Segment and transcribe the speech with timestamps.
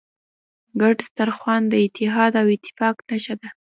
[0.81, 3.49] ګډ سترخوان د اتحاد او اتفاق نښه ده.